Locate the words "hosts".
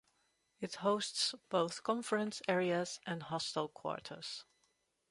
0.77-1.35